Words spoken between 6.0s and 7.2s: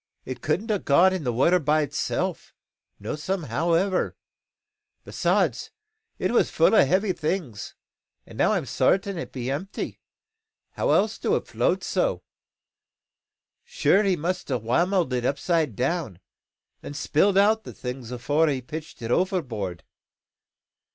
it war full o' heavy